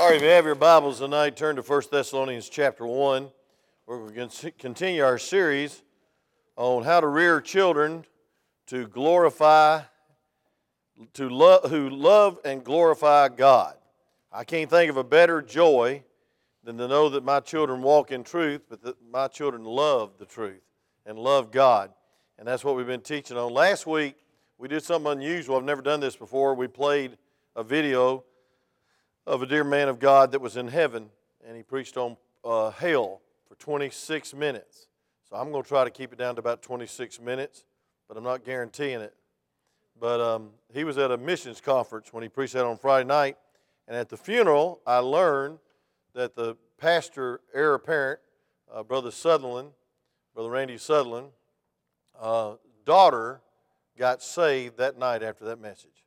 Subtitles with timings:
[0.00, 3.28] All right, if you have your Bibles tonight, turn to 1 Thessalonians chapter 1.
[3.84, 5.82] Where We're going to continue our series
[6.56, 8.06] on how to rear children
[8.68, 9.82] to glorify,
[11.12, 13.74] to love, who love and glorify God.
[14.32, 16.02] I can't think of a better joy
[16.64, 20.24] than to know that my children walk in truth, but that my children love the
[20.24, 20.62] truth
[21.04, 21.92] and love God.
[22.38, 23.52] And that's what we've been teaching on.
[23.52, 24.16] Last week,
[24.56, 25.58] we did something unusual.
[25.58, 26.54] I've never done this before.
[26.54, 27.18] We played
[27.54, 28.24] a video
[29.26, 31.10] of a dear man of God that was in heaven,
[31.46, 34.88] and he preached on uh, hell for 26 minutes.
[35.28, 37.64] So I'm going to try to keep it down to about 26 minutes,
[38.08, 39.14] but I'm not guaranteeing it.
[40.00, 43.36] But um, he was at a missions conference when he preached that on Friday night,
[43.86, 45.58] and at the funeral, I learned
[46.14, 48.20] that the pastor, heir apparent,
[48.72, 49.70] uh, Brother Sutherland,
[50.34, 51.28] Brother Randy Sutherland,
[52.18, 53.40] uh, daughter
[53.98, 56.04] got saved that night after that message.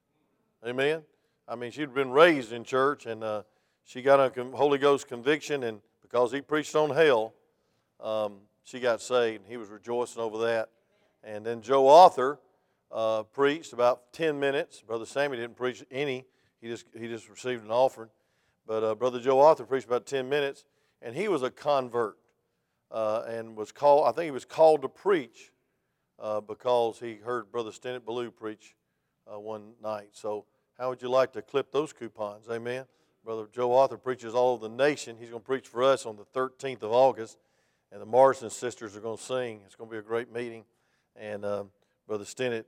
[0.66, 1.04] Amen.
[1.48, 3.44] I mean, she'd been raised in church, and uh,
[3.84, 7.34] she got a Holy Ghost conviction, and because he preached on hell,
[8.00, 10.70] um, she got saved, and he was rejoicing over that.
[11.22, 12.40] And then Joe Arthur
[12.92, 14.82] uh, preached about 10 minutes.
[14.82, 16.26] Brother Sammy didn't preach any,
[16.62, 18.10] he just, he just received an offering.
[18.66, 20.64] But uh, Brother Joe Arthur preached about 10 minutes,
[21.02, 22.18] and he was a convert
[22.90, 25.52] uh, and was called, I think he was called to preach
[26.20, 28.76] uh, because he heard Brother Stennett Ballou preach
[29.28, 30.10] uh, one night.
[30.14, 30.46] So,
[30.78, 32.48] how would you like to clip those coupons?
[32.50, 32.86] Amen.
[33.24, 35.16] Brother Joe Arthur preaches all over the nation.
[35.20, 37.38] He's going to preach for us on the 13th of August,
[37.92, 39.62] and the Morrison sisters are going to sing.
[39.66, 40.66] It's going to be a great meeting,
[41.16, 41.64] and uh,
[42.08, 42.66] Brother Stennett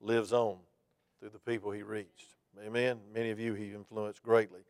[0.00, 0.56] lives on
[1.20, 2.34] through the people he reached.
[2.64, 3.00] Amen.
[3.14, 4.60] Many of you he influenced greatly.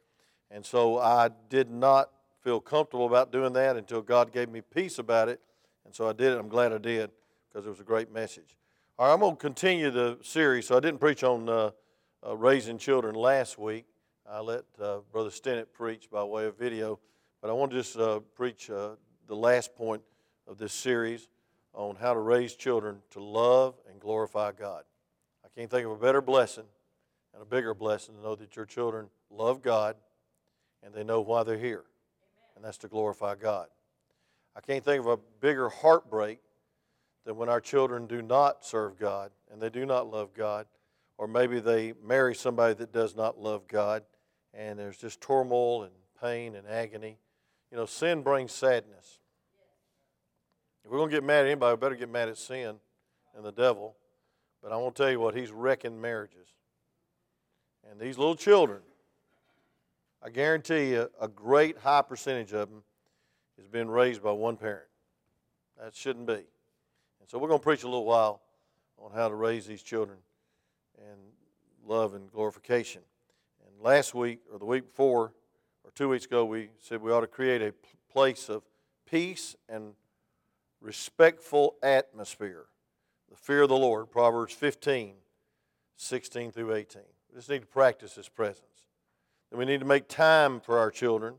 [0.50, 2.11] And so I did not
[2.43, 5.41] feel comfortable about doing that until God gave me peace about it.
[5.84, 6.39] And so I did it.
[6.39, 7.11] I'm glad I did
[7.48, 8.56] because it was a great message.
[8.98, 10.67] All right, I'm going to continue the series.
[10.67, 11.70] So I didn't preach on uh,
[12.27, 13.87] uh, raising children last week.
[14.28, 16.98] I let uh, Brother Stennett preach by way of video.
[17.41, 18.91] But I want to just uh, preach uh,
[19.27, 20.03] the last point
[20.47, 21.28] of this series
[21.75, 24.84] on how to raise children to love and glorify God.
[25.44, 26.66] I can't think of a better blessing
[27.34, 29.97] and a bigger blessing to know that your children love God
[30.84, 31.84] and they know why they're here,
[32.56, 33.69] and that's to glorify God.
[34.54, 36.41] I can't think of a bigger heartbreak
[37.25, 40.66] than when our children do not serve God and they do not love God,
[41.19, 44.03] or maybe they marry somebody that does not love God,
[44.55, 47.19] and there's just turmoil and pain and agony.
[47.71, 49.21] You know, sin brings sadness.
[50.84, 52.77] If we're going to get mad at anybody, we better get mad at sin
[53.37, 53.97] and the devil.
[54.62, 56.49] But I want to tell you what, he's wrecking marriages.
[57.91, 58.81] And these little children,
[60.22, 62.83] I guarantee you a great high percentage of them
[63.59, 64.89] is being raised by one parent.
[65.81, 66.34] That shouldn't be.
[66.34, 68.41] And so we're going to preach a little while
[68.99, 70.19] on how to raise these children
[71.11, 71.19] and
[71.87, 73.03] love and glorification.
[73.67, 75.33] And last week, or the week before,
[75.85, 77.75] or two weeks ago, we said we ought to create a
[78.13, 78.63] place of
[79.09, 79.95] peace and
[80.81, 82.67] respectful atmosphere.
[83.31, 85.15] The fear of the Lord, Proverbs 15,
[85.97, 87.03] 16 through 18.
[87.31, 88.67] We just need to practice His presence.
[89.51, 91.34] Then we need to make time for our children.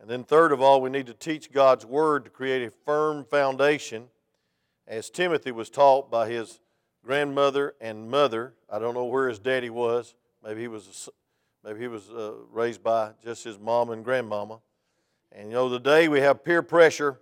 [0.00, 3.24] And then, third of all, we need to teach God's Word to create a firm
[3.24, 4.08] foundation,
[4.86, 6.60] as Timothy was taught by his
[7.04, 8.54] grandmother and mother.
[8.70, 10.14] I don't know where his daddy was.
[10.42, 11.08] Maybe he was,
[11.62, 14.60] maybe he was uh, raised by just his mom and grandmama.
[15.32, 17.20] And you know, today we have peer pressure,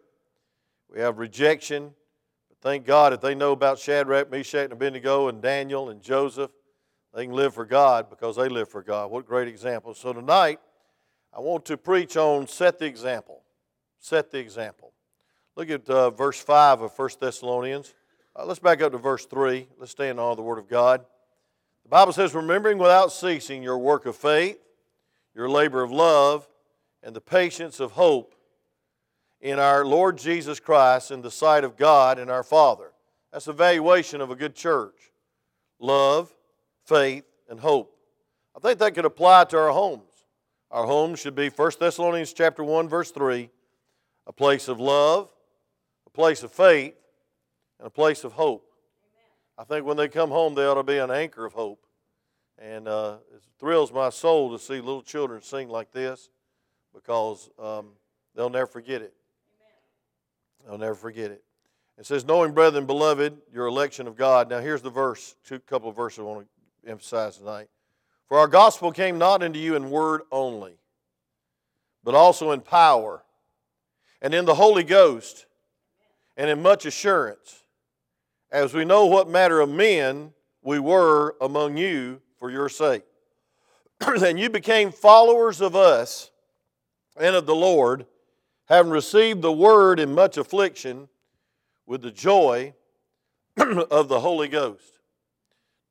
[0.92, 1.92] we have rejection.
[2.48, 6.50] But thank God if they know about Shadrach, Meshach, and Abednego, and Daniel and Joseph,
[7.14, 9.10] they can live for God because they live for God.
[9.10, 9.94] What great example.
[9.94, 10.60] So tonight,
[11.34, 13.42] I want to preach on set the example.
[13.98, 14.92] Set the example.
[15.56, 17.94] Look at uh, verse 5 of 1 Thessalonians.
[18.34, 19.68] Uh, let's back up to verse 3.
[19.78, 21.04] Let's stay in all the Word of God.
[21.82, 24.58] The Bible says, Remembering without ceasing your work of faith,
[25.34, 26.48] your labor of love,
[27.02, 28.34] and the patience of hope
[29.42, 32.92] in our Lord Jesus Christ in the sight of God and our Father.
[33.32, 35.12] That's the valuation of a good church.
[35.78, 36.34] Love,
[36.86, 37.94] faith, and hope.
[38.56, 40.08] I think that could apply to our homes.
[40.70, 43.50] Our homes should be 1 Thessalonians chapter 1 verse 3,
[44.26, 45.28] a place of love,
[46.06, 46.94] a place of faith,
[47.82, 48.64] and a place of hope.
[49.58, 51.84] I think when they come home, they ought to be an anchor of hope.
[52.56, 56.30] And uh, it thrills my soul to see little children sing like this
[56.94, 57.88] because um,
[58.36, 59.14] they'll never forget it.
[60.64, 61.42] They'll never forget it.
[61.98, 64.48] It says, Knowing, brethren, beloved, your election of God.
[64.48, 66.46] Now, here's the verse, two couple of verses I want
[66.84, 67.66] to emphasize tonight.
[68.28, 70.76] For our gospel came not unto you in word only,
[72.04, 73.24] but also in power,
[74.20, 75.46] and in the Holy Ghost,
[76.36, 77.61] and in much assurance,
[78.52, 80.32] as we know what matter of men
[80.62, 83.02] we were among you for your sake.
[84.06, 86.30] and you became followers of us
[87.18, 88.06] and of the Lord,
[88.66, 91.08] having received the word in much affliction
[91.86, 92.74] with the joy
[93.56, 94.98] of the Holy Ghost.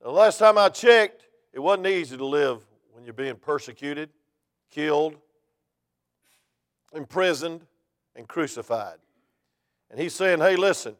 [0.02, 2.62] The last time I checked, it wasn't easy to live
[2.92, 4.10] when you're being persecuted,
[4.70, 5.16] killed,
[6.94, 7.62] imprisoned,
[8.16, 8.98] and crucified.
[9.90, 10.96] And he's saying, hey, listen,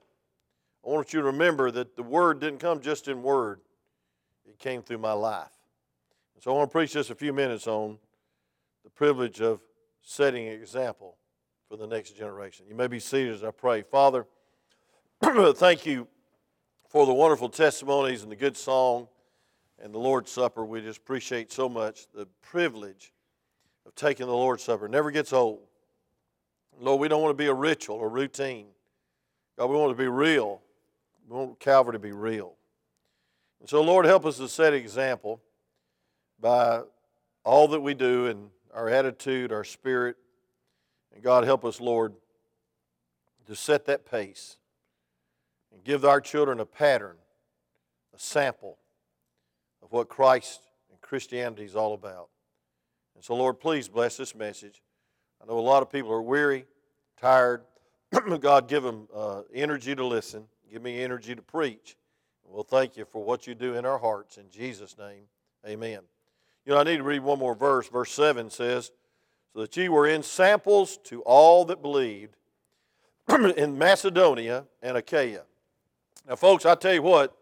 [0.86, 3.62] I want you to remember that the word didn't come just in word,
[4.48, 5.52] it came through my life.
[6.40, 8.00] So I want to preach just a few minutes on
[8.84, 9.62] the privilege of
[10.02, 11.18] setting an example
[11.70, 12.66] for the next generation.
[12.68, 13.84] You may be seated as I pray.
[13.84, 14.26] Father,
[15.54, 16.08] thank you
[16.90, 19.08] for the wonderful testimonies and the good song
[19.82, 20.66] and the Lord's Supper.
[20.66, 23.14] We just appreciate so much the privilege
[23.86, 24.88] of taking the Lord's Supper.
[24.88, 25.60] It never gets old.
[26.80, 28.66] Lord, we don't want to be a ritual or routine.
[29.58, 30.62] God, we want to be real.
[31.32, 32.56] We want Calvary to be real.
[33.62, 35.42] And so, Lord, help us to set example
[36.42, 36.82] by
[37.46, 40.18] all that we do and our attitude, our spirit.
[41.14, 42.16] And God, help us, Lord,
[43.48, 44.58] to set that pace
[45.72, 47.16] and give our children a pattern,
[48.14, 48.78] a sample
[49.82, 52.28] of what Christ and Christianity is all about.
[53.16, 54.82] And so, Lord, please bless this message.
[55.42, 56.66] I know a lot of people are weary,
[57.18, 57.62] tired.
[58.42, 60.44] God, give them uh, energy to listen.
[60.72, 61.98] Give me energy to preach.
[62.46, 64.38] We'll thank you for what you do in our hearts.
[64.38, 65.24] In Jesus' name,
[65.68, 66.00] amen.
[66.66, 67.90] You know, I need to read one more verse.
[67.90, 68.92] Verse 7 says,
[69.54, 72.36] So that ye were in samples to all that believed
[73.58, 75.44] in Macedonia and Achaia.
[76.28, 77.36] Now, folks, I tell you what,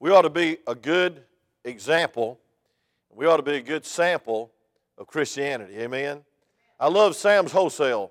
[0.00, 1.22] we ought to be a good
[1.64, 2.40] example.
[3.10, 4.50] We ought to be a good sample
[4.98, 5.78] of Christianity.
[5.78, 6.24] Amen.
[6.80, 8.10] I love Sam's Wholesale.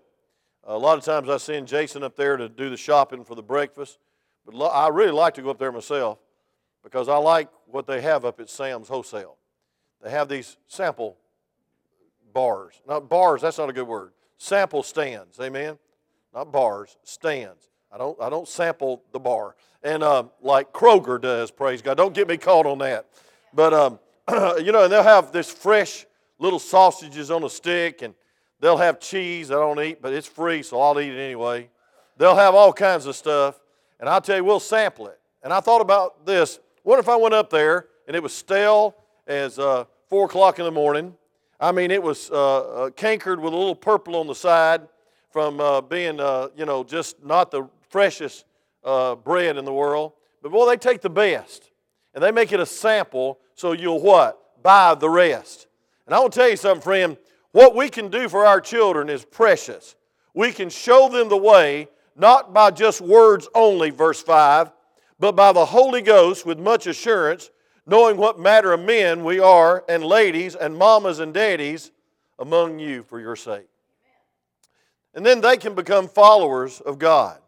[0.63, 3.43] A lot of times I send Jason up there to do the shopping for the
[3.43, 3.99] breakfast,
[4.45, 6.19] but I really like to go up there myself
[6.83, 9.37] because I like what they have up at Sam's Wholesale.
[10.03, 11.17] They have these sample
[12.33, 12.81] bars.
[12.87, 14.11] Not bars, that's not a good word.
[14.37, 15.77] Sample stands, amen?
[16.33, 17.69] Not bars, stands.
[17.91, 19.55] I don't, I don't sample the bar.
[19.83, 21.95] And um, like Kroger does, praise God.
[21.95, 23.07] Don't get me caught on that.
[23.53, 23.99] But, um,
[24.63, 26.05] you know, and they'll have this fresh
[26.37, 28.13] little sausages on a stick and
[28.59, 31.69] They'll have cheese I don't eat, but it's free, so I'll eat it anyway.
[32.17, 33.59] They'll have all kinds of stuff.
[33.99, 35.19] And I'll tell you, we'll sample it.
[35.43, 36.59] And I thought about this.
[36.83, 38.95] What if I went up there and it was stale
[39.27, 41.15] as uh, 4 o'clock in the morning?
[41.59, 44.81] I mean, it was uh, uh, cankered with a little purple on the side
[45.29, 48.45] from uh, being, uh, you know, just not the freshest
[48.83, 50.13] uh, bread in the world.
[50.41, 51.71] But boy, they take the best
[52.13, 54.61] and they make it a sample so you'll what?
[54.61, 55.67] Buy the rest.
[56.05, 57.17] And I want to tell you something, friend.
[57.51, 59.95] What we can do for our children is precious.
[60.33, 64.71] We can show them the way, not by just words only, verse 5,
[65.19, 67.49] but by the Holy Ghost with much assurance,
[67.85, 71.91] knowing what matter of men we are, and ladies, and mamas and daddies
[72.39, 73.67] among you for your sake.
[75.13, 77.39] And then they can become followers of God.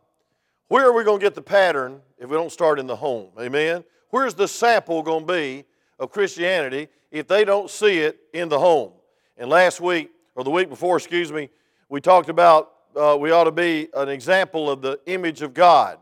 [0.69, 3.30] Where are we going to get the pattern if we don't start in the home?
[3.40, 3.84] Amen?
[4.10, 5.66] Where's the sample going to be
[6.00, 8.94] of Christianity if they don't see it in the home?
[9.38, 11.50] And last week, or the week before, excuse me,
[11.90, 15.99] we talked about uh, we ought to be an example of the image of God.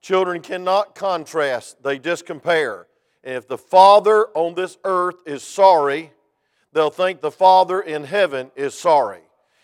[0.00, 2.86] Children cannot contrast, they just compare.
[3.22, 6.12] And if the Father on this earth is sorry,
[6.72, 9.20] they'll think the Father in heaven is sorry.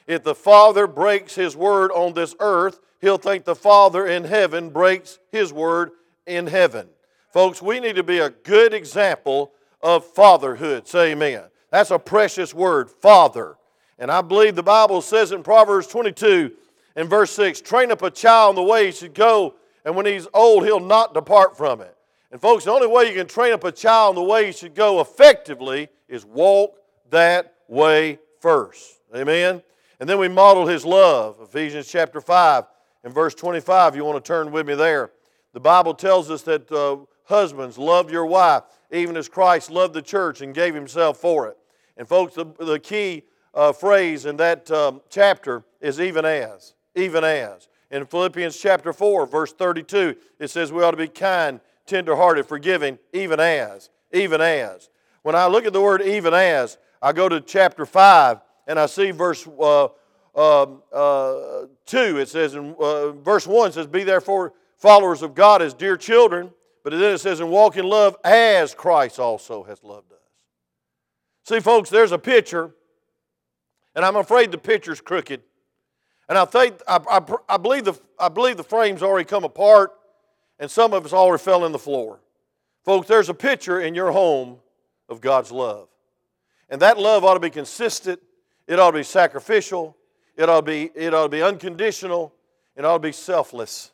[0.06, 4.70] If the Father breaks His word on this earth, he'll think the Father in heaven
[4.70, 5.90] breaks His word
[6.26, 6.88] in heaven.
[7.32, 10.86] Folks, we need to be a good example of fatherhood.
[10.86, 11.44] Say amen.
[11.70, 13.56] That's a precious word, Father.
[13.98, 16.52] And I believe the Bible says in Proverbs 22
[16.96, 19.54] and verse 6 train up a child in the way he should go,
[19.84, 21.96] and when he's old, he'll not depart from it.
[22.30, 24.52] And folks, the only way you can train up a child in the way he
[24.52, 26.78] should go effectively is walk
[27.10, 29.00] that way first.
[29.14, 29.62] Amen?
[30.00, 31.38] And then we model his love.
[31.40, 32.64] Ephesians chapter 5
[33.04, 33.96] and verse 25.
[33.96, 35.12] You want to turn with me there.
[35.54, 40.02] The Bible tells us that uh, husbands, love your wife even as Christ loved the
[40.02, 41.58] church and gave himself for it.
[41.96, 46.74] And, folks, the, the key uh, phrase in that um, chapter is even as.
[46.98, 47.68] Even as.
[47.90, 52.98] In Philippians chapter 4, verse 32, it says we ought to be kind, tenderhearted, forgiving,
[53.12, 53.88] even as.
[54.12, 54.90] Even as.
[55.22, 58.86] When I look at the word even as, I go to chapter 5 and I
[58.86, 59.84] see verse uh,
[60.34, 62.18] um, uh, 2.
[62.18, 66.50] It says in uh, verse 1 says, Be therefore followers of God as dear children
[66.88, 70.18] but then it says, and walk in love as Christ also has loved us.
[71.44, 72.70] See, folks, there's a picture,
[73.94, 75.42] and I'm afraid the picture's crooked.
[76.28, 79.92] And I think I, I, I, believe the I believe the frame's already come apart,
[80.58, 82.20] and some of us already fell in the floor.
[82.84, 84.58] Folks, there's a picture in your home
[85.08, 85.88] of God's love.
[86.68, 88.20] And that love ought to be consistent,
[88.66, 89.96] it ought to be sacrificial,
[90.36, 92.34] it ought to be, it ought to be unconditional,
[92.76, 93.92] it ought to be selfless.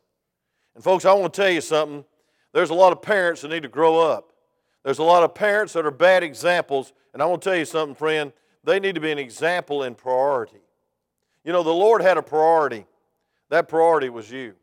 [0.74, 2.04] And folks, I want to tell you something.
[2.52, 4.32] There's a lot of parents that need to grow up.
[4.84, 7.64] There's a lot of parents that are bad examples, and I want to tell you
[7.64, 8.32] something, friend.
[8.64, 10.60] They need to be an example in priority.
[11.44, 12.86] You know, the Lord had a priority.
[13.50, 14.54] That priority was you.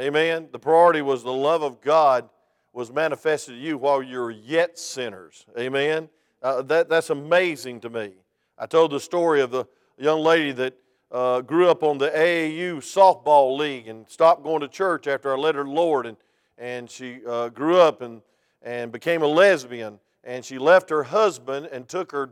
[0.00, 0.48] Amen.
[0.50, 2.28] The priority was the love of God
[2.72, 5.46] was manifested to you while you were yet sinners.
[5.56, 6.08] Amen.
[6.42, 8.12] Uh, that, that's amazing to me.
[8.58, 10.74] I told the story of the young lady that
[11.12, 15.36] uh, grew up on the AAU softball league and stopped going to church after I
[15.36, 16.06] led her Lord.
[16.06, 16.16] And,
[16.58, 18.20] and she uh, grew up and,
[18.62, 20.00] and became a lesbian.
[20.24, 22.30] And she left her husband and took her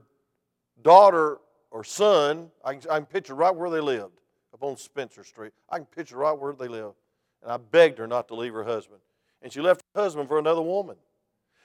[0.82, 1.38] daughter
[1.72, 2.50] or son.
[2.64, 4.20] I can, I can picture right where they lived,
[4.54, 5.52] up on Spencer Street.
[5.68, 6.94] I can picture right where they lived.
[7.42, 9.00] And I begged her not to leave her husband.
[9.42, 10.96] And she left her husband for another woman.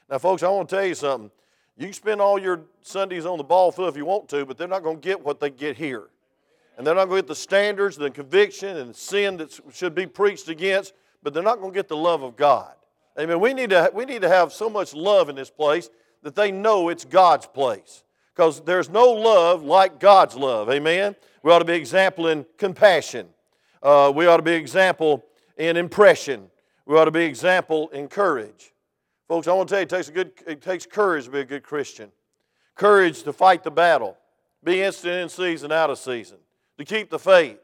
[0.10, 1.30] Now, folks, I want to tell you something.
[1.78, 4.58] You can spend all your Sundays on the ball field if you want to, but
[4.58, 6.08] they're not going to get what they get here.
[6.78, 10.08] And they're not going to get the standards, the conviction, and sin that should be
[10.08, 12.74] preached against, but they're not going to get the love of God.
[13.20, 13.40] Amen.
[13.40, 15.90] We need to, we need to have so much love in this place
[16.24, 18.04] that they know it's God's place.
[18.38, 20.70] Because there's no love like God's love.
[20.70, 21.16] Amen.
[21.42, 23.30] We ought to be example in compassion.
[23.82, 25.26] Uh, we ought to be example
[25.58, 26.52] in impression.
[26.86, 28.74] We ought to be example in courage.
[29.28, 31.40] Folks, I want to tell you, it takes, a good, it takes courage to be
[31.40, 32.12] a good Christian.
[32.76, 34.16] Courage to fight the battle.
[34.64, 36.38] Be instant in season, out of season
[36.78, 37.58] to keep the faith.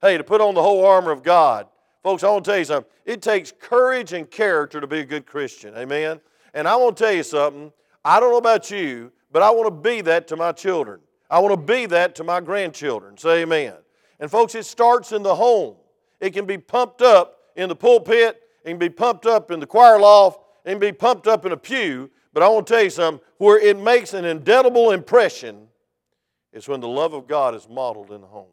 [0.00, 1.66] Hey, to put on the whole armor of God.
[2.02, 2.90] Folks, I want to tell you something.
[3.04, 5.74] It takes courage and character to be a good Christian.
[5.76, 6.18] Amen?
[6.54, 7.72] And I want to tell you something.
[8.02, 11.00] I don't know about you, but I want to be that to my children.
[11.28, 13.18] I want to be that to my grandchildren.
[13.18, 13.74] Say amen.
[14.20, 15.74] And folks, it starts in the home.
[16.20, 19.66] It can be pumped up in the pulpit, it can be pumped up in the
[19.66, 22.12] choir loft, it can be pumped up in a pew.
[22.32, 25.66] But I want to tell you something where it makes an indelible impression
[26.52, 28.46] is when the love of God is modeled in the home.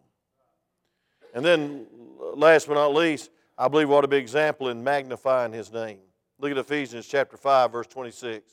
[1.36, 1.86] And then,
[2.34, 6.00] last but not least, I believe we ought to be example in magnifying His name.
[6.40, 8.38] Look at Ephesians chapter 5, verse 26.
[8.38, 8.44] It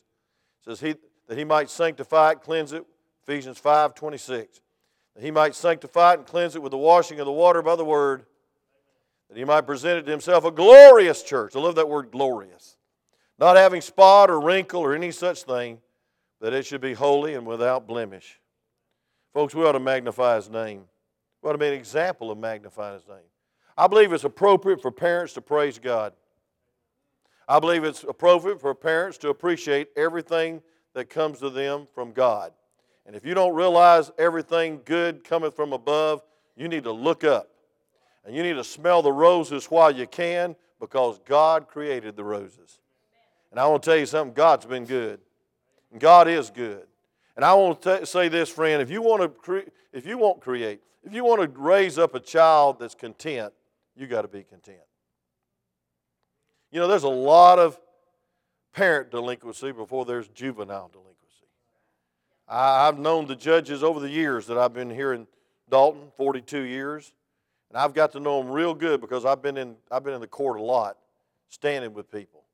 [0.62, 0.94] says, he,
[1.28, 2.84] that He might sanctify it, cleanse it.
[3.22, 4.60] Ephesians 5, 26.
[5.14, 7.76] That He might sanctify it and cleanse it with the washing of the water by
[7.76, 8.24] the Word.
[9.28, 11.54] That He might present it to Himself a glorious church.
[11.54, 12.76] I love that word glorious.
[13.38, 15.78] Not having spot or wrinkle or any such thing,
[16.40, 18.40] that it should be holy and without blemish.
[19.34, 20.84] Folks, we ought to magnify His name.
[21.42, 23.18] We ought to be an example of magnifying His name.
[23.76, 26.14] I believe it's appropriate for parents to praise God.
[27.46, 30.62] I believe it's appropriate for parents to appreciate everything
[30.98, 32.52] that comes to them from God.
[33.06, 36.22] And if you don't realize everything good cometh from above,
[36.56, 37.48] you need to look up.
[38.24, 42.80] And you need to smell the roses while you can because God created the roses.
[43.52, 45.20] And I want to tell you something God's been good.
[45.92, 46.86] And God is good.
[47.36, 50.40] And I want to say this, friend, if you want to cre- if you want
[50.40, 53.52] create, if you want to raise up a child that's content,
[53.94, 54.78] you got to be content.
[56.72, 57.78] You know, there's a lot of
[58.78, 61.16] parent delinquency before there's juvenile delinquency.
[62.46, 65.26] I, have known the judges over the years that I've been here in
[65.68, 67.12] Dalton, 42 years,
[67.68, 70.20] and I've got to know them real good because I've been in I've been in
[70.20, 70.96] the court a lot,
[71.48, 72.44] standing with people,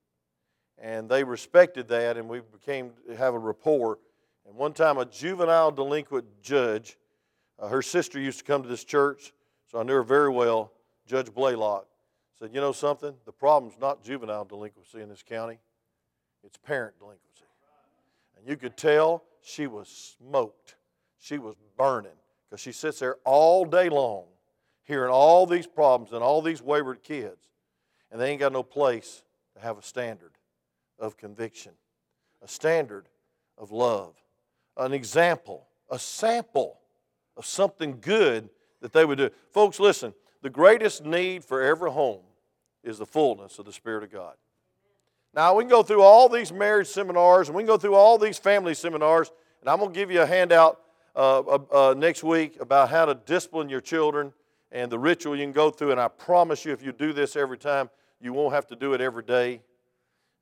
[0.78, 3.98] and they respected that, and we became have a rapport.
[4.48, 6.96] And one time, a juvenile delinquent judge,
[7.58, 9.34] uh, her sister used to come to this church,
[9.70, 10.72] so I knew her very well,
[11.06, 11.86] Judge Blaylock,
[12.38, 13.14] said, You know something?
[13.26, 15.58] The problem's not juvenile delinquency in this county,
[16.44, 17.44] it's parent delinquency.
[18.36, 20.76] And you could tell she was smoked,
[21.18, 22.12] she was burning,
[22.48, 24.24] because she sits there all day long
[24.84, 27.48] hearing all these problems and all these wayward kids,
[28.10, 29.22] and they ain't got no place
[29.54, 30.32] to have a standard
[30.98, 31.72] of conviction,
[32.42, 33.08] a standard
[33.56, 34.14] of love
[34.76, 36.80] an example, a sample
[37.36, 38.48] of something good
[38.80, 39.30] that they would do.
[39.52, 42.22] Folks, listen, the greatest need for every home
[42.82, 44.34] is the fullness of the Spirit of God.
[45.34, 48.18] Now, we can go through all these marriage seminars and we can go through all
[48.18, 50.80] these family seminars, and I'm going to give you a handout
[51.16, 54.32] uh, uh, uh, next week about how to discipline your children
[54.70, 55.92] and the ritual you can go through.
[55.92, 58.94] And I promise you, if you do this every time, you won't have to do
[58.94, 59.60] it every day,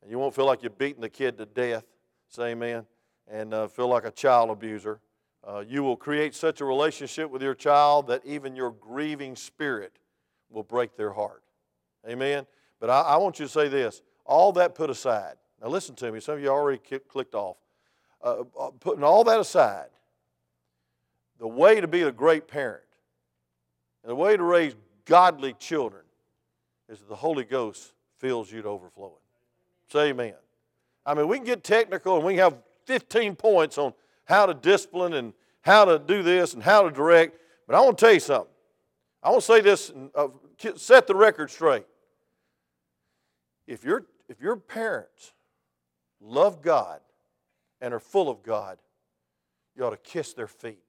[0.02, 1.84] and you won't feel like you're beating the kid to death.
[2.28, 2.86] Say amen
[3.30, 5.00] and uh, feel like a child abuser.
[5.46, 9.98] Uh, you will create such a relationship with your child that even your grieving spirit
[10.50, 11.42] will break their heart.
[12.08, 12.46] Amen?
[12.78, 15.34] But I, I want you to say this all that put aside.
[15.60, 16.20] Now, listen to me.
[16.20, 17.56] Some of you already clicked off.
[18.22, 19.88] Uh, uh, putting all that aside,
[21.38, 22.84] the way to be a great parent
[24.02, 26.02] and the way to raise godly children
[26.88, 29.14] is that the Holy Ghost fills you to overflowing.
[29.90, 30.34] Say amen.
[31.04, 33.92] I mean, we can get technical and we can have 15 points on
[34.24, 37.36] how to discipline and how to do this and how to direct.
[37.66, 38.52] But I want to tell you something.
[39.22, 40.28] I want to say this and uh,
[40.76, 41.86] set the record straight.
[43.66, 45.34] If, your if your parents
[46.18, 47.00] love God
[47.82, 48.78] and are full of God,
[49.76, 50.82] you ought to kiss their feet.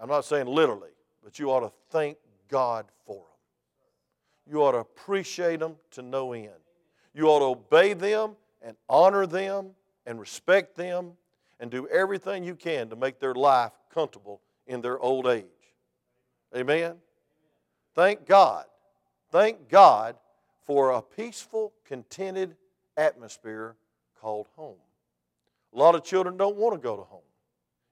[0.00, 0.88] I'm not saying literally,
[1.22, 2.16] but you ought to thank
[2.48, 4.50] God for them.
[4.50, 6.48] You ought to appreciate them to no end.
[7.12, 9.72] You ought to obey them and honor them
[10.06, 11.12] and respect them
[11.60, 15.44] and do everything you can to make their life comfortable in their old age.
[16.56, 16.94] Amen?
[17.94, 18.64] Thank God.
[19.30, 20.16] Thank God
[20.64, 22.56] for a peaceful, contented
[22.96, 23.76] atmosphere
[24.20, 24.76] called home.
[25.74, 27.20] A lot of children don't want to go to home.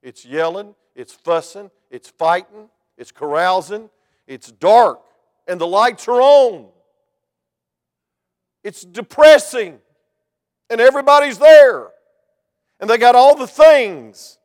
[0.02, 3.90] It's yelling, it's fussing, it's fighting, it's carousing,
[4.26, 5.00] it's dark,
[5.48, 6.68] and the lights are on.
[8.62, 9.78] It's depressing,
[10.68, 11.88] and everybody's there.
[12.78, 14.38] And they got all the things,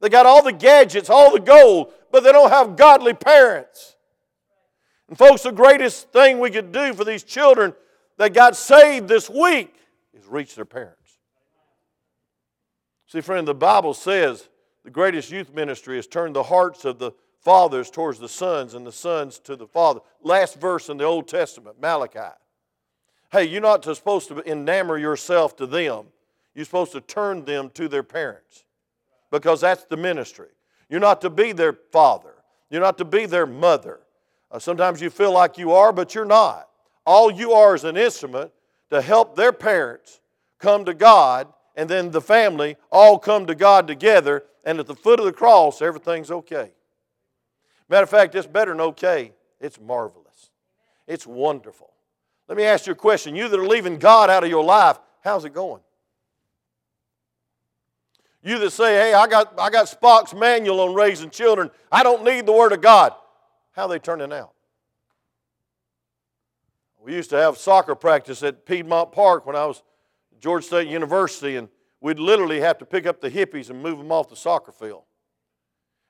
[0.00, 3.95] they got all the gadgets, all the gold, but they don't have godly parents.
[5.08, 7.74] And, folks, the greatest thing we could do for these children
[8.16, 9.74] that got saved this week
[10.14, 11.18] is reach their parents.
[13.06, 14.48] See, friend, the Bible says
[14.84, 18.84] the greatest youth ministry is turn the hearts of the fathers towards the sons and
[18.84, 20.00] the sons to the father.
[20.22, 22.34] Last verse in the Old Testament, Malachi.
[23.30, 26.06] Hey, you're not supposed to enamor yourself to them.
[26.54, 28.64] You're supposed to turn them to their parents
[29.30, 30.48] because that's the ministry.
[30.88, 32.34] You're not to be their father,
[32.70, 34.00] you're not to be their mother.
[34.50, 36.68] Uh, sometimes you feel like you are, but you're not.
[37.04, 38.52] All you are is an instrument
[38.90, 40.20] to help their parents
[40.58, 44.94] come to God, and then the family all come to God together, and at the
[44.94, 46.72] foot of the cross, everything's okay.
[47.88, 50.50] Matter of fact, it's better than okay, it's marvelous.
[51.06, 51.92] It's wonderful.
[52.48, 53.36] Let me ask you a question.
[53.36, 55.82] You that are leaving God out of your life, how's it going?
[58.42, 62.24] You that say, hey, I got, I got Spock's manual on raising children, I don't
[62.24, 63.12] need the Word of God.
[63.76, 64.52] How they turning out?
[66.98, 69.82] We used to have soccer practice at Piedmont Park when I was
[70.32, 71.68] at Georgia State University, and
[72.00, 75.02] we'd literally have to pick up the hippies and move them off the soccer field.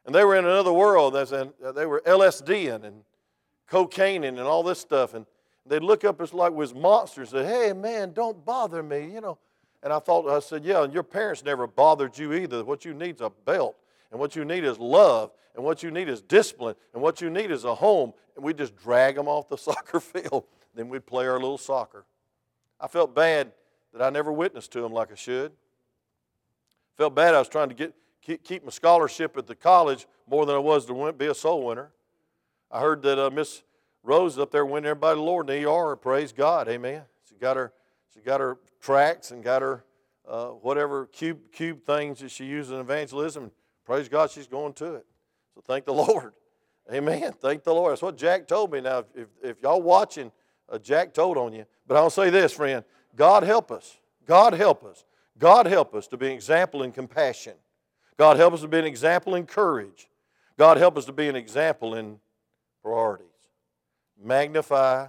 [0.06, 1.16] And they were in another world.
[1.16, 3.02] Uh, they were LSDing and
[3.66, 5.14] cocaine and all this stuff.
[5.14, 5.26] And
[5.66, 9.20] they'd look up as like was monsters and say, hey, man, don't bother me, you
[9.20, 9.38] know.
[9.82, 12.64] And I thought, I said, yeah, and your parents never bothered you either.
[12.64, 13.74] What you need is a belt.
[14.12, 15.32] And what you need is love.
[15.56, 16.76] And what you need is discipline.
[16.92, 18.12] And what you need is a home.
[18.36, 20.44] And we just drag them off the soccer field.
[20.74, 22.04] Then we'd play our little soccer.
[22.78, 23.52] I felt bad
[23.92, 25.52] that I never witnessed to them like I should.
[26.96, 27.94] Felt bad I was trying to get,
[28.44, 31.90] keep my scholarship at the college more than I was to be a soul winner.
[32.70, 33.62] I heard that uh, Miss
[34.02, 35.96] Rose up there winning everybody the Lord in the ER.
[35.96, 37.02] Praise God, Amen.
[37.28, 37.72] She got her,
[38.12, 39.84] she got her tracts and got her
[40.28, 43.50] uh, whatever cube cube things that she used in evangelism.
[43.84, 45.06] Praise God, she's going to it.
[45.56, 46.34] So thank the Lord,
[46.92, 47.32] Amen.
[47.40, 47.92] Thank the Lord.
[47.92, 48.80] That's what Jack told me.
[48.80, 50.30] Now, if, if y'all watching,
[50.68, 51.64] uh, Jack told on you.
[51.88, 52.84] But I'll say this, friend.
[53.16, 53.96] God help us.
[54.24, 55.04] God help us.
[55.36, 57.54] God help us to be an example in compassion.
[58.16, 60.08] God help us to be an example in courage.
[60.56, 62.20] God help us to be an example in
[62.82, 63.26] priorities.
[64.22, 65.08] Magnify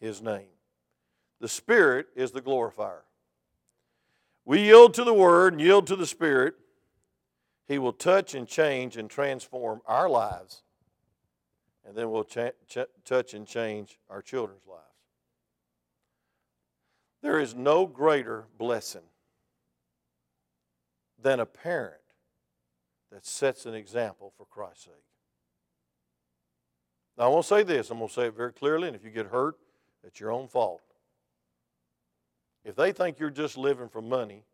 [0.00, 0.46] His name.
[1.40, 3.02] The Spirit is the glorifier.
[4.44, 6.54] We yield to the Word and yield to the Spirit.
[7.68, 10.62] He will touch and change and transform our lives,
[11.86, 14.82] and then we'll ch- ch- touch and change our children's lives.
[17.22, 19.02] There is no greater blessing
[21.20, 22.00] than a parent
[23.12, 24.94] that sets an example for Christ's sake.
[27.18, 29.10] Now, I won't say this, I'm going to say it very clearly, and if you
[29.10, 29.56] get hurt,
[30.04, 30.80] it's your own fault.
[32.64, 34.44] If they think you're just living for money,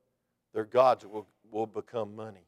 [0.53, 2.47] their gods will, will become money.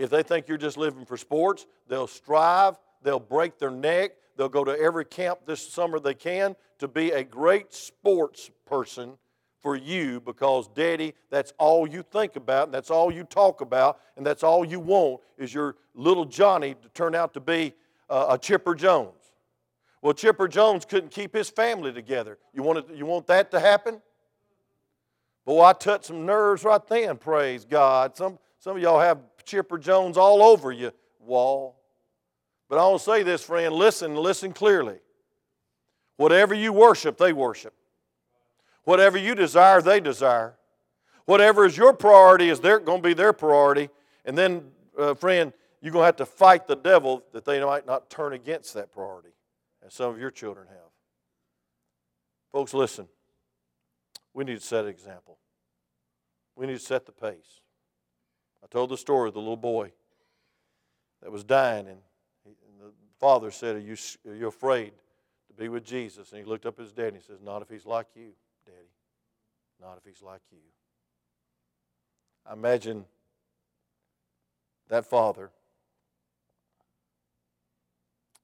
[0.00, 4.48] If they think you're just living for sports, they'll strive, they'll break their neck, they'll
[4.48, 9.18] go to every camp this summer they can to be a great sports person
[9.60, 14.00] for you because, Daddy, that's all you think about, and that's all you talk about,
[14.16, 17.74] and that's all you want is your little Johnny to turn out to be
[18.08, 19.12] uh, a Chipper Jones.
[20.00, 22.38] Well, Chipper Jones couldn't keep his family together.
[22.54, 24.00] You want, it, you want that to happen?
[25.44, 28.16] Boy, I touched some nerves right then, praise God.
[28.16, 29.18] Some, some of y'all have
[29.50, 31.76] Chipper Jones all over you wall.
[32.68, 34.98] But I want to say this, friend listen, listen clearly.
[36.16, 37.74] Whatever you worship, they worship.
[38.84, 40.54] Whatever you desire, they desire.
[41.24, 43.90] Whatever is your priority is going to be their priority.
[44.24, 47.86] And then, uh, friend, you're going to have to fight the devil that they might
[47.86, 49.30] not turn against that priority,
[49.84, 50.90] as some of your children have.
[52.52, 53.08] Folks, listen.
[54.34, 55.38] We need to set an example.
[56.54, 57.59] We need to set the pace.
[58.62, 59.92] I told the story of the little boy
[61.22, 61.98] that was dying, and,
[62.44, 63.96] he, and the father said, are you,
[64.26, 64.92] are you afraid
[65.48, 66.32] to be with Jesus?
[66.32, 68.32] And he looked up at his dad and he says, Not if he's like you,
[68.66, 68.88] Daddy.
[69.80, 70.58] Not if he's like you.
[72.46, 73.04] I imagine
[74.88, 75.50] that father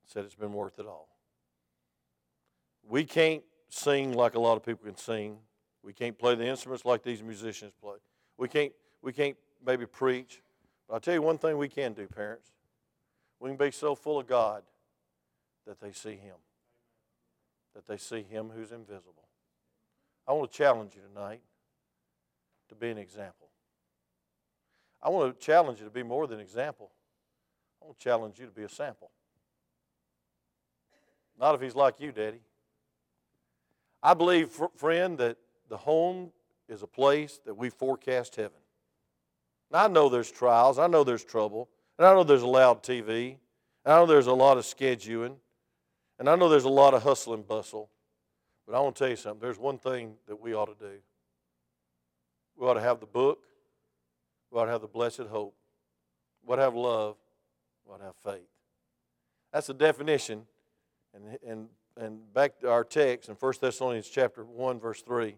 [0.06, 1.08] said it's been worth it all.
[2.88, 5.38] We can't sing like a lot of people can sing.
[5.82, 7.96] We can't play the instruments like these musicians play.
[8.38, 10.42] We can't, we can't maybe preach.
[10.88, 12.50] But I'll tell you one thing we can do, parents.
[13.40, 14.62] We can be so full of God
[15.66, 16.36] that they see Him,
[17.74, 19.28] that they see Him who's invisible.
[20.26, 21.40] I want to challenge you tonight
[22.68, 23.48] to be an example.
[25.02, 26.90] I want to challenge you to be more than an example.
[27.80, 29.10] I want to challenge you to be a sample.
[31.38, 32.40] Not if he's like you, Daddy.
[34.02, 35.36] I believe, friend, that
[35.68, 36.32] the home
[36.68, 38.58] is a place that we forecast heaven.
[39.70, 42.82] Now, I know there's trials, I know there's trouble, and I know there's a loud
[42.82, 43.36] TV,
[43.84, 45.36] and I know there's a lot of scheduling,
[46.18, 47.90] and I know there's a lot of hustle and bustle.
[48.66, 49.40] But I want to tell you something.
[49.40, 50.96] There's one thing that we ought to do.
[52.56, 53.44] We ought to have the book.
[54.50, 55.54] We ought to have the blessed hope.
[56.44, 57.16] We ought to have love.
[57.84, 58.48] We ought to have faith.
[59.52, 60.46] That's the definition.
[61.14, 65.36] And, and, and back to our text in 1 Thessalonians chapter 1, verse 3,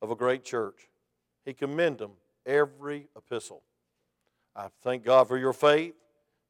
[0.00, 0.88] of a great church.
[1.44, 2.12] He commended them
[2.46, 3.62] every epistle.
[4.54, 5.94] I thank God for your faith,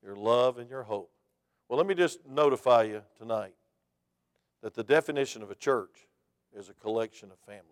[0.03, 1.11] your love, and your hope.
[1.69, 3.55] Well, let me just notify you tonight
[4.63, 6.07] that the definition of a church
[6.57, 7.67] is a collection of families.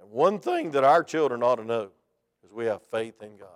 [0.00, 1.90] And one thing that our children ought to know
[2.44, 3.48] is we have faith in God.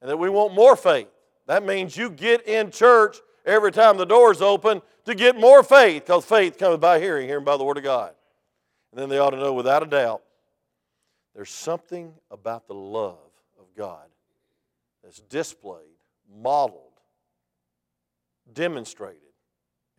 [0.00, 1.08] And that we want more faith.
[1.46, 6.06] That means you get in church every time the door's open to get more faith,
[6.06, 8.14] because faith comes by hearing, hearing by the Word of God.
[8.90, 10.22] And then they ought to know without a doubt
[11.34, 13.18] there's something about the love
[13.58, 14.06] of God
[15.02, 15.98] that's displayed,
[16.40, 17.00] modeled,
[18.52, 19.20] demonstrated,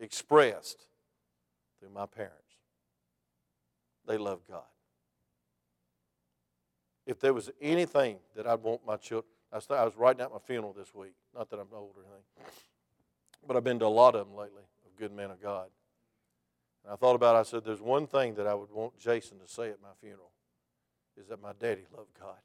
[0.00, 0.86] expressed
[1.78, 2.34] through my parents.
[4.06, 4.62] They love God.
[7.06, 10.72] If there was anything that I'd want my children, I was writing out my funeral
[10.72, 11.14] this week.
[11.34, 12.54] Not that I'm old or anything,
[13.46, 15.68] but I've been to a lot of them lately of good men of God.
[16.84, 17.40] And I thought about it.
[17.40, 20.30] I said, there's one thing that I would want Jason to say at my funeral
[21.20, 22.36] is that my daddy loved God.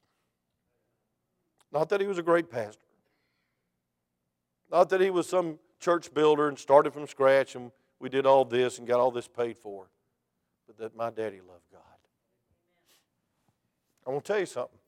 [1.72, 2.86] Not that he was a great pastor.
[4.72, 8.46] Not that he was some church builder and started from scratch and we did all
[8.46, 9.88] this and got all this paid for,
[10.66, 11.82] but that my daddy loved God.
[14.06, 14.80] I want to tell you something.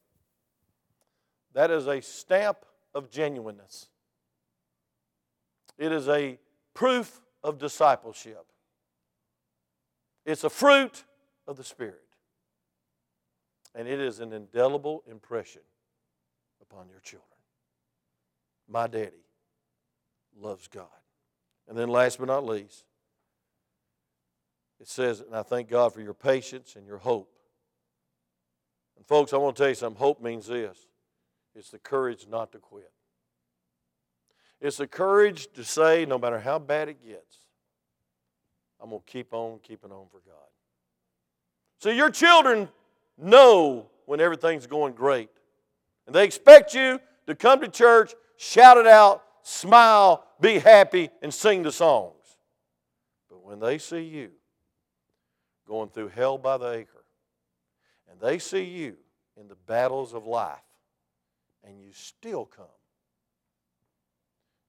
[1.53, 2.57] That is a stamp
[2.95, 3.87] of genuineness.
[5.77, 6.39] It is a
[6.73, 8.45] proof of discipleship.
[10.25, 11.03] It's a fruit
[11.47, 12.02] of the Spirit.
[13.75, 15.61] And it is an indelible impression
[16.61, 17.27] upon your children.
[18.67, 19.25] My daddy
[20.39, 20.87] loves God.
[21.67, 22.85] And then, last but not least,
[24.79, 27.31] it says, and I thank God for your patience and your hope.
[28.97, 29.99] And, folks, I want to tell you something.
[29.99, 30.87] Hope means this
[31.55, 32.91] it's the courage not to quit.
[34.59, 37.37] It's the courage to say, no matter how bad it gets,
[38.81, 40.49] I'm going to keep on keeping on for God.
[41.79, 42.69] So your children
[43.17, 45.29] know when everything's going great.
[46.05, 51.33] And they expect you to come to church, shout it out, smile, be happy, and
[51.33, 52.37] sing the songs.
[53.29, 54.31] But when they see you
[55.67, 57.05] going through hell by the acre,
[58.11, 58.97] and they see you
[59.39, 60.59] in the battles of life,
[61.63, 62.65] and you still come,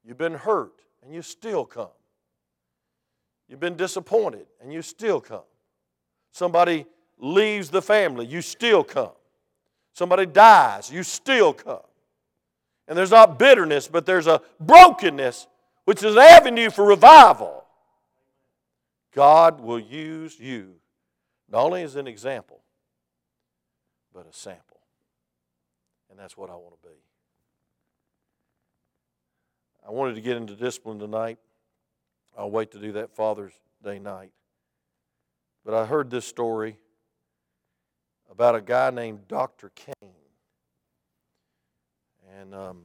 [0.04, 1.88] You've been hurt and you still come.
[3.48, 5.44] You've been disappointed and you still come.
[6.30, 6.86] Somebody
[7.24, 9.12] leaves the family, you still come.
[9.94, 11.80] Somebody dies, you still come.
[12.86, 15.46] And there's not bitterness, but there's a brokenness,
[15.84, 17.64] which is an avenue for revival.
[19.14, 20.74] God will use you
[21.50, 22.60] not only as an example,
[24.12, 24.80] but a sample.
[26.10, 26.94] And that's what I want to be.
[29.86, 31.38] I wanted to get into discipline tonight.
[32.36, 34.32] I'll wait to do that Father's Day night.
[35.64, 36.78] But I heard this story
[38.34, 39.70] about a guy named Dr.
[39.76, 40.10] Kane.
[42.36, 42.82] And um,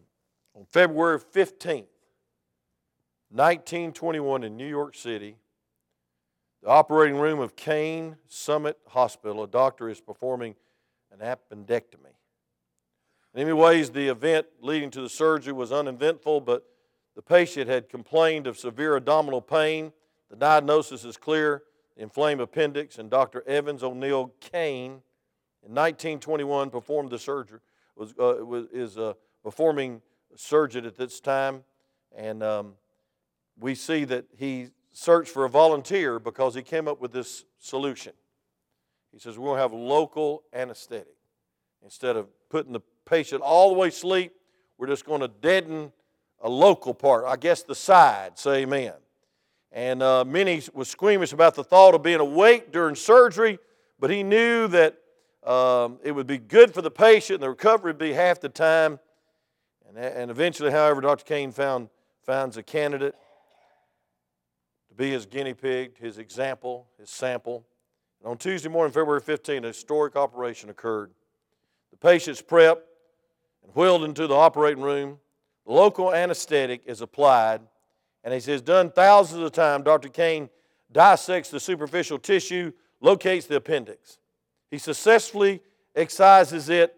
[0.56, 1.88] on February 15th,
[3.32, 5.38] 1921, in New York City,
[6.62, 10.54] the operating room of Kane Summit Hospital, a doctor is performing
[11.12, 12.14] an appendectomy.
[13.34, 16.64] In many ways, the event leading to the surgery was uneventful, but
[17.16, 19.94] the patient had complained of severe abdominal pain.
[20.30, 21.64] The diagnosis is clear
[21.98, 23.44] inflamed appendix, and Dr.
[23.48, 25.02] Evans O'Neill Kane
[25.64, 27.60] in 1921 performed the surgery.
[27.96, 30.02] was, uh, was is a performing
[30.36, 31.64] surgeon at this time,
[32.16, 32.74] and um,
[33.60, 38.14] we see that he searched for a volunteer because he came up with this solution.
[39.12, 41.16] He says, We're going to have local anesthetic.
[41.84, 44.34] Instead of putting the patient all the way asleep,
[44.78, 45.92] we're just going to deaden
[46.42, 48.38] a local part, I guess the side.
[48.38, 48.94] Say amen.
[49.72, 53.60] And uh, many was squeamish about the thought of being awake during surgery,
[54.00, 54.98] but he knew that
[55.50, 59.00] um, it would be good for the patient the recovery would be half the time.
[59.88, 61.26] And, and eventually, however, Dr.
[61.26, 61.90] Kane found,
[62.24, 63.16] finds a candidate
[64.90, 67.66] to be his guinea pig, his example, his sample.
[68.22, 71.10] And on Tuesday morning, February 15, a historic operation occurred.
[71.90, 72.84] The patient's prepped
[73.64, 75.18] and wheeled into the operating room.
[75.66, 77.62] The local anesthetic is applied,
[78.24, 79.86] and he says, done thousands of times.
[79.86, 80.10] Dr.
[80.10, 80.50] Kane
[80.92, 84.19] dissects the superficial tissue, locates the appendix.
[84.72, 85.62] He successfully
[85.96, 86.96] excises it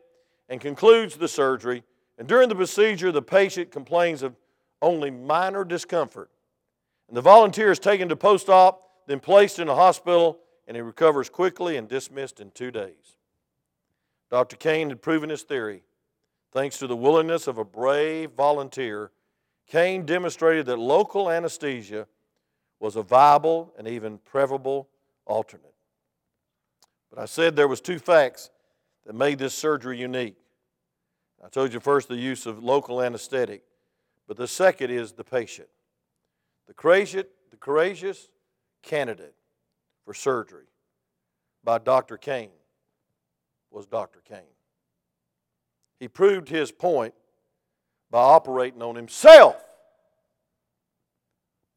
[0.50, 1.84] and concludes the surgery.
[2.18, 4.36] And during the procedure, the patient complains of
[4.82, 6.30] only minor discomfort.
[7.08, 10.82] And the volunteer is taken to post op, then placed in a hospital, and he
[10.82, 13.18] recovers quickly and dismissed in two days.
[14.30, 14.56] Dr.
[14.56, 15.84] Kane had proven his theory.
[16.52, 19.12] Thanks to the willingness of a brave volunteer,
[19.68, 22.08] Kane demonstrated that local anesthesia
[22.80, 24.90] was a viable and even preferable
[25.26, 25.71] alternate.
[27.14, 28.50] But I said there was two facts
[29.06, 30.38] that made this surgery unique.
[31.44, 33.64] I told you first the use of local anesthetic,
[34.28, 35.68] but the second is the patient.
[36.68, 38.30] The courageous, the courageous
[38.82, 39.36] candidate
[40.06, 40.66] for surgery
[41.64, 42.18] by Dr.
[42.18, 42.52] Kane
[43.72, 44.22] was Dr.
[44.28, 44.56] Kane.
[46.00, 47.14] He proved his point
[48.10, 49.56] by operating on himself.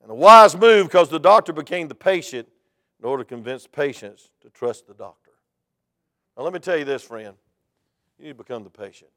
[0.03, 2.49] And a wise move because the doctor became the patient
[3.01, 5.23] in order to convince patients to trust the doctor.
[6.37, 7.35] Now, let me tell you this, friend.
[8.18, 9.11] You need to become the patient.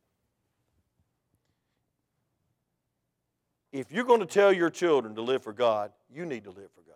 [3.71, 6.69] If you're going to tell your children to live for God, you need to live
[6.73, 6.95] for God.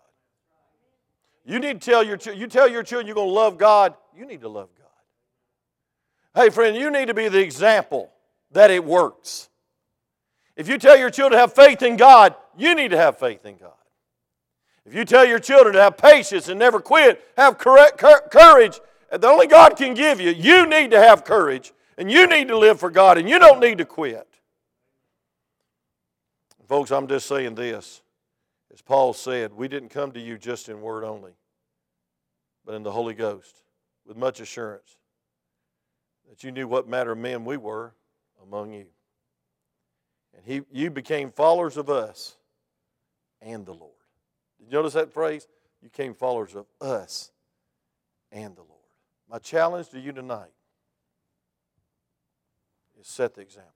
[1.45, 4.25] You need to tell your you tell your children you're going to love God, you
[4.25, 6.41] need to love God.
[6.41, 8.11] Hey friend, you need to be the example
[8.51, 9.49] that it works.
[10.55, 13.45] If you tell your children to have faith in God, you need to have faith
[13.45, 13.71] in God.
[14.85, 17.97] If you tell your children to have patience and never quit, have correct,
[18.31, 18.79] courage
[19.11, 22.57] that only God can give you, you need to have courage and you need to
[22.57, 24.27] live for God and you don't need to quit.
[26.67, 28.01] Folks, I'm just saying this.
[28.73, 31.33] As Paul said, we didn't come to you just in word only,
[32.65, 33.63] but in the Holy Ghost
[34.07, 34.95] with much assurance
[36.29, 37.93] that you knew what matter of men we were
[38.41, 38.85] among you.
[40.33, 42.37] And he, you became followers of us
[43.41, 43.91] and the Lord.
[44.57, 45.45] Did you notice that phrase?
[45.81, 47.31] You became followers of us
[48.31, 48.70] and the Lord.
[49.31, 50.51] My challenge to you tonight
[52.99, 53.71] is set the example.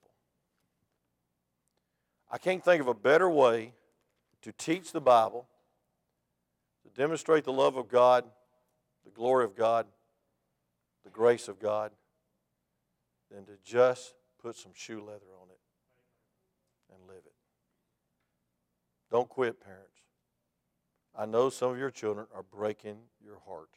[2.29, 3.71] I can't think of a better way
[4.41, 5.47] to teach the Bible,
[6.83, 8.25] to demonstrate the love of God,
[9.05, 9.85] the glory of God,
[11.05, 11.91] the grace of God,
[13.31, 15.59] than to just put some shoe leather on it
[16.93, 17.33] and live it.
[19.09, 20.01] Don't quit, parents.
[21.17, 23.69] I know some of your children are breaking your heart.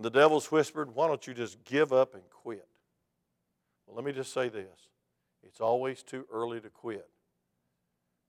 [0.00, 2.66] And the devil's whispered, Why don't you just give up and quit?
[3.86, 4.88] Well, let me just say this
[5.42, 7.06] it's always too early to quit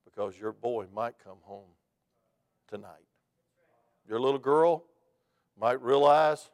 [0.04, 1.70] because your boy might come home
[2.68, 3.06] tonight.
[4.06, 4.84] Your little girl
[5.58, 6.50] might realize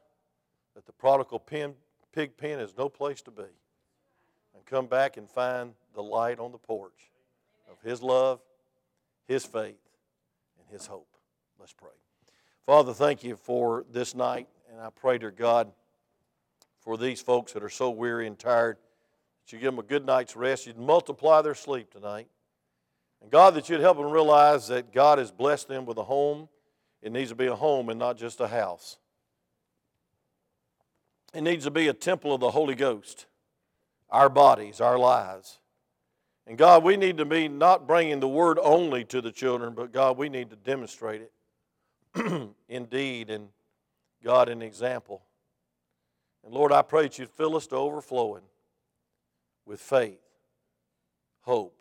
[0.76, 1.74] that the prodigal pen,
[2.12, 3.42] pig pen is no place to be
[4.54, 7.10] and come back and find the light on the porch
[7.68, 8.38] of his love,
[9.26, 9.82] his faith,
[10.60, 11.08] and his hope.
[11.58, 11.90] Let's pray.
[12.64, 15.70] Father, thank you for this night, and I pray, to God,
[16.80, 18.76] for these folks that are so weary and tired,
[19.44, 20.66] that you give them a good night's rest.
[20.66, 22.28] You'd multiply their sleep tonight.
[23.20, 26.48] And God, that you'd help them realize that God has blessed them with a home.
[27.02, 28.98] It needs to be a home and not just a house.
[31.34, 33.26] It needs to be a temple of the Holy Ghost,
[34.10, 35.58] our bodies, our lives.
[36.46, 39.92] And God, we need to be not bringing the word only to the children, but
[39.92, 41.22] God, we need to demonstrate
[42.14, 43.48] it indeed, and
[44.22, 45.22] God, an example.
[46.44, 48.42] And Lord, I pray that you'd fill us to overflowing
[49.66, 50.20] with faith,
[51.42, 51.77] hope,